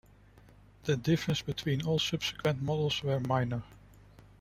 [0.85, 3.61] The differences between all subsequent models were minor.